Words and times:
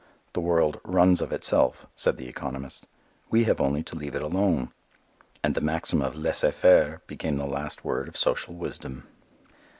The 0.33 0.41
world 0.41 0.81
"runs 0.83 1.21
of 1.21 1.31
itself," 1.31 1.85
said 1.93 2.17
the 2.17 2.27
economist. 2.27 2.87
We 3.29 3.43
have 3.43 3.61
only 3.61 3.83
to 3.83 3.95
leave 3.95 4.15
it 4.15 4.23
alone. 4.23 4.71
And 5.43 5.53
the 5.53 5.61
maxim 5.61 6.01
of 6.01 6.15
laissez 6.15 6.49
faire 6.49 7.03
became 7.05 7.37
the 7.37 7.45
last 7.45 7.85
word 7.85 8.07
of 8.07 8.17
social 8.17 8.55
wisdom. 8.55 9.07